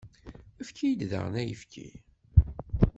[0.61, 1.89] Efk-iyi daɣen ayefki.